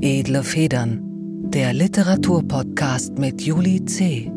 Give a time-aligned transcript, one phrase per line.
[0.00, 1.00] Edle Federn,
[1.50, 4.32] der Literaturpodcast mit Juli C.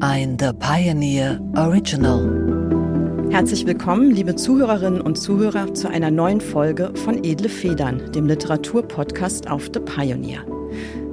[0.00, 3.28] Ein The Pioneer Original.
[3.30, 9.48] Herzlich willkommen, liebe Zuhörerinnen und Zuhörer, zu einer neuen Folge von Edle Federn, dem Literaturpodcast
[9.48, 10.44] auf The Pioneer.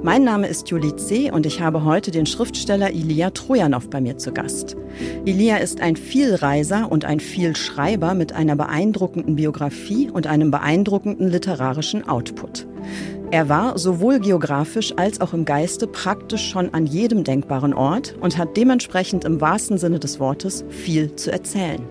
[0.02, 1.30] Mein Name ist Julie C.
[1.30, 4.76] und ich habe heute den Schriftsteller Ilia Trojanow bei mir zu Gast.
[5.24, 12.08] Ilia ist ein Vielreiser und ein Vielschreiber mit einer beeindruckenden Biografie und einem beeindruckenden literarischen
[12.08, 12.66] Output.
[13.32, 18.38] Er war sowohl geografisch als auch im Geiste praktisch schon an jedem denkbaren Ort und
[18.38, 21.82] hat dementsprechend im wahrsten Sinne des Wortes viel zu erzählen.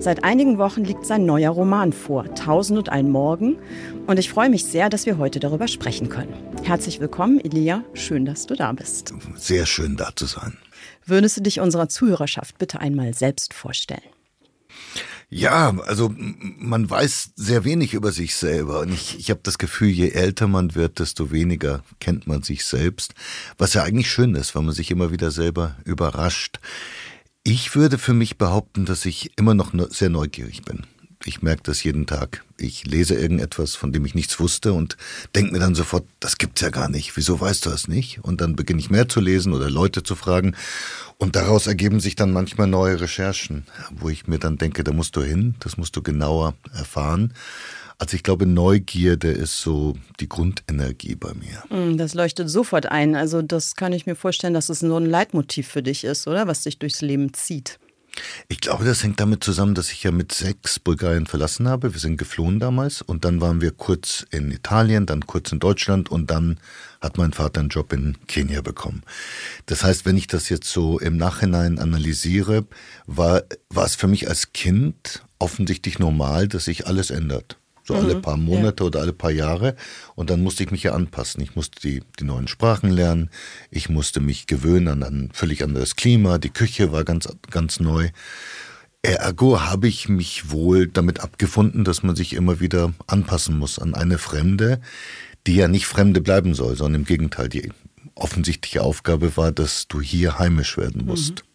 [0.00, 3.58] Seit einigen Wochen liegt sein neuer Roman vor, Tausend und ein Morgen,
[4.06, 6.34] und ich freue mich sehr, dass wir heute darüber sprechen können.
[6.62, 7.82] Herzlich willkommen, Elia.
[7.94, 9.12] Schön, dass du da bist.
[9.34, 10.56] Sehr schön, da zu sein.
[11.04, 14.00] Würdest du dich unserer Zuhörerschaft bitte einmal selbst vorstellen?
[15.30, 18.80] Ja, also man weiß sehr wenig über sich selber.
[18.80, 22.64] Und ich, ich habe das Gefühl, je älter man wird, desto weniger kennt man sich
[22.64, 23.14] selbst.
[23.58, 26.60] Was ja eigentlich schön ist, weil man sich immer wieder selber überrascht.
[27.50, 30.82] Ich würde für mich behaupten, dass ich immer noch sehr neugierig bin.
[31.24, 32.44] Ich merke das jeden Tag.
[32.58, 34.98] Ich lese irgendetwas, von dem ich nichts wusste und
[35.34, 37.16] denke mir dann sofort, das gibt's ja gar nicht.
[37.16, 38.22] Wieso weißt du das nicht?
[38.22, 40.56] Und dann beginne ich mehr zu lesen oder Leute zu fragen.
[41.16, 45.16] Und daraus ergeben sich dann manchmal neue Recherchen, wo ich mir dann denke, da musst
[45.16, 47.32] du hin, das musst du genauer erfahren.
[47.98, 51.64] Also ich glaube, Neugierde ist so die Grundenergie bei mir.
[51.68, 53.16] Hm, das leuchtet sofort ein.
[53.16, 56.46] Also das kann ich mir vorstellen, dass es so ein Leitmotiv für dich ist, oder?
[56.46, 57.78] Was dich durchs Leben zieht.
[58.48, 61.92] Ich glaube, das hängt damit zusammen, dass ich ja mit sechs Bulgarien verlassen habe.
[61.92, 66.10] Wir sind geflohen damals und dann waren wir kurz in Italien, dann kurz in Deutschland
[66.10, 66.58] und dann
[67.00, 69.02] hat mein Vater einen Job in Kenia bekommen.
[69.66, 72.66] Das heißt, wenn ich das jetzt so im Nachhinein analysiere,
[73.06, 77.58] war, war es für mich als Kind offensichtlich normal, dass sich alles ändert.
[77.88, 78.86] So mhm, alle paar Monate ja.
[78.86, 79.74] oder alle paar Jahre.
[80.14, 81.40] Und dann musste ich mich ja anpassen.
[81.40, 83.30] Ich musste die, die neuen Sprachen lernen.
[83.70, 86.36] Ich musste mich gewöhnen an ein völlig anderes Klima.
[86.36, 88.10] Die Küche war ganz, ganz neu.
[89.00, 93.94] Ergo habe ich mich wohl damit abgefunden, dass man sich immer wieder anpassen muss an
[93.94, 94.82] eine Fremde,
[95.46, 97.72] die ja nicht Fremde bleiben soll, sondern im Gegenteil, die
[98.14, 101.36] offensichtliche Aufgabe war, dass du hier heimisch werden musst.
[101.36, 101.47] Mhm.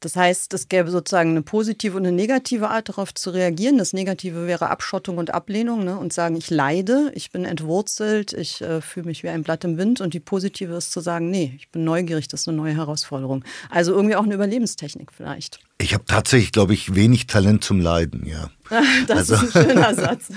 [0.00, 3.76] Das heißt, es gäbe sozusagen eine positive und eine negative Art darauf zu reagieren.
[3.76, 5.98] Das Negative wäre Abschottung und Ablehnung ne?
[5.98, 9.76] und sagen, ich leide, ich bin entwurzelt, ich äh, fühle mich wie ein Blatt im
[9.76, 10.00] Wind.
[10.00, 13.44] Und die positive ist zu sagen, nee, ich bin neugierig, das ist eine neue Herausforderung.
[13.68, 15.60] Also irgendwie auch eine Überlebenstechnik vielleicht.
[15.76, 18.50] Ich habe tatsächlich, glaube ich, wenig Talent zum Leiden, ja.
[19.06, 20.28] das also, ist ein schöner Satz.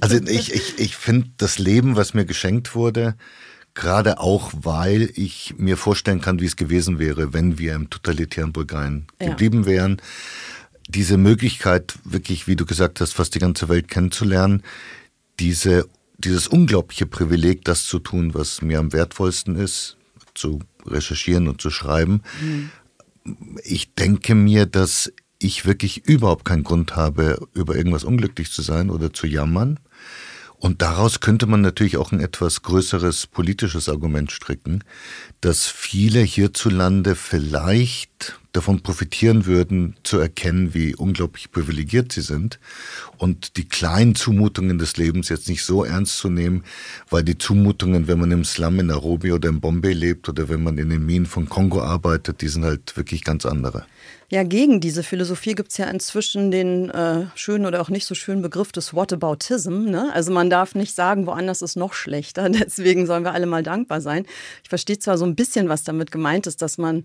[0.00, 3.14] also ich, ich, ich finde das Leben, was mir geschenkt wurde,
[3.78, 8.52] Gerade auch, weil ich mir vorstellen kann, wie es gewesen wäre, wenn wir im totalitären
[8.52, 9.28] Bulgarien ja.
[9.28, 10.02] geblieben wären.
[10.88, 14.64] Diese Möglichkeit, wirklich, wie du gesagt hast, fast die ganze Welt kennenzulernen,
[15.38, 15.86] diese,
[16.18, 19.96] dieses unglaubliche Privileg, das zu tun, was mir am wertvollsten ist,
[20.34, 22.22] zu recherchieren und zu schreiben.
[22.42, 22.70] Mhm.
[23.62, 28.90] Ich denke mir, dass ich wirklich überhaupt keinen Grund habe, über irgendwas unglücklich zu sein
[28.90, 29.78] oder zu jammern.
[30.58, 34.82] Und daraus könnte man natürlich auch ein etwas größeres politisches Argument stricken,
[35.40, 42.58] dass viele hierzulande vielleicht davon profitieren würden, zu erkennen, wie unglaublich privilegiert sie sind
[43.18, 46.64] und die kleinen Zumutungen des Lebens jetzt nicht so ernst zu nehmen,
[47.10, 50.62] weil die Zumutungen, wenn man im Slum in Nairobi oder in Bombay lebt oder wenn
[50.62, 53.84] man in den Minen von Kongo arbeitet, die sind halt wirklich ganz andere.
[54.30, 58.14] Ja, gegen diese Philosophie gibt es ja inzwischen den äh, schönen oder auch nicht so
[58.14, 59.84] schönen Begriff des Whataboutism.
[59.84, 60.10] Ne?
[60.12, 62.50] Also man darf nicht sagen, woanders ist noch schlechter.
[62.50, 64.26] Deswegen sollen wir alle mal dankbar sein.
[64.62, 67.04] Ich verstehe zwar so ein bisschen, was damit gemeint ist, dass man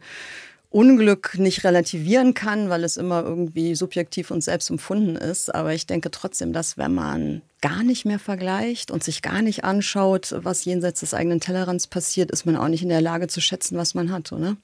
[0.73, 5.53] Unglück nicht relativieren kann, weil es immer irgendwie subjektiv und selbst empfunden ist.
[5.53, 9.63] Aber ich denke trotzdem, dass wenn man gar nicht mehr vergleicht und sich gar nicht
[9.63, 13.39] anschaut, was jenseits des eigenen Tellerrands passiert, ist man auch nicht in der Lage zu
[13.39, 14.57] schätzen, was man hat, oder?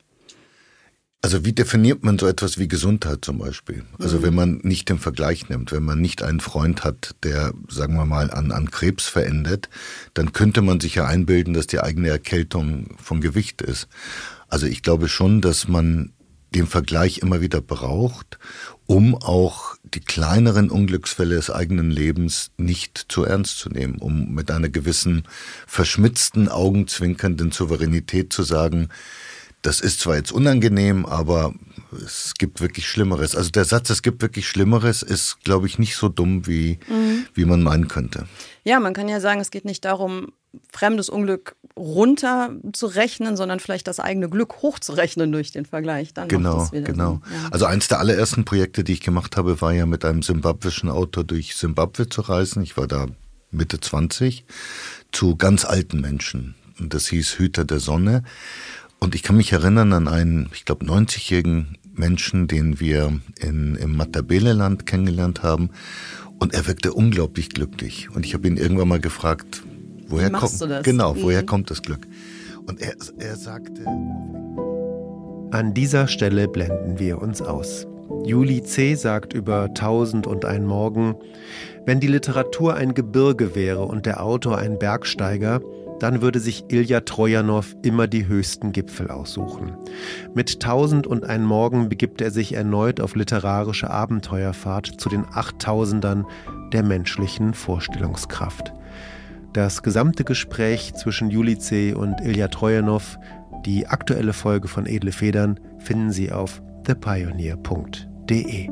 [1.29, 3.83] Also wie definiert man so etwas wie Gesundheit zum Beispiel?
[3.99, 4.23] Also mhm.
[4.23, 8.05] wenn man nicht den Vergleich nimmt, wenn man nicht einen Freund hat, der, sagen wir
[8.07, 9.69] mal, an, an Krebs verendet,
[10.15, 13.87] dann könnte man sich ja einbilden, dass die eigene Erkältung von Gewicht ist.
[14.47, 16.13] Also ich glaube schon, dass man
[16.55, 18.39] den Vergleich immer wieder braucht,
[18.87, 24.49] um auch die kleineren Unglücksfälle des eigenen Lebens nicht zu ernst zu nehmen, um mit
[24.49, 25.27] einer gewissen
[25.67, 28.89] verschmitzten, augenzwinkernden Souveränität zu sagen,
[29.61, 31.53] das ist zwar jetzt unangenehm, aber
[32.05, 33.35] es gibt wirklich Schlimmeres.
[33.35, 37.25] Also der Satz, es gibt wirklich Schlimmeres, ist, glaube ich, nicht so dumm, wie, mhm.
[37.33, 38.27] wie man meinen könnte.
[38.63, 40.31] Ja, man kann ja sagen, es geht nicht darum,
[40.71, 46.13] fremdes Unglück runterzurechnen, sondern vielleicht das eigene Glück hochzurechnen durch den Vergleich.
[46.13, 47.21] Dann genau, genau.
[47.31, 47.49] Ja.
[47.51, 51.23] Also eins der allerersten Projekte, die ich gemacht habe, war ja mit einem simbabwischen Autor
[51.23, 52.63] durch Simbabwe zu reisen.
[52.63, 53.07] Ich war da
[53.51, 54.45] Mitte 20,
[55.11, 56.55] zu ganz alten Menschen.
[56.79, 58.23] Und das hieß Hüter der Sonne.
[58.99, 63.95] Und ich kann mich erinnern an einen, ich glaube, 90-jährigen Menschen, den wir in, im
[63.95, 65.69] Matabeleland kennengelernt haben.
[66.39, 68.09] Und er wirkte unglaublich glücklich.
[68.09, 69.63] Und ich habe ihn irgendwann mal gefragt,
[70.07, 71.45] woher kommt genau, woher mhm.
[71.45, 72.07] kommt das Glück?
[72.65, 73.85] Und er, er sagte.
[75.51, 77.87] An dieser Stelle blenden wir uns aus.
[78.25, 78.95] Juli C.
[78.95, 81.15] sagt über Tausend und ein Morgen,
[81.85, 85.61] wenn die Literatur ein Gebirge wäre und der Autor ein Bergsteiger,
[85.99, 89.73] dann würde sich Ilja Trojanow immer die höchsten Gipfel aussuchen.
[90.33, 96.25] Mit Tausend und ein Morgen begibt er sich erneut auf literarische Abenteuerfahrt zu den Achttausendern
[96.73, 98.73] der menschlichen Vorstellungskraft.
[99.53, 101.93] Das gesamte Gespräch zwischen Juli C.
[101.93, 103.17] und Ilja Trojanow,
[103.65, 108.69] die aktuelle Folge von Edle Federn, finden Sie auf thepioneer.de.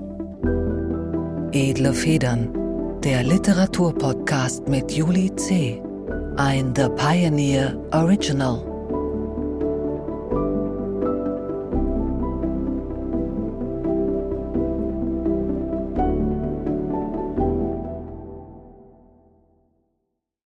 [1.52, 5.82] Edle Federn, der Literaturpodcast mit Juli C.
[6.38, 8.67] Ein The Pioneer Original.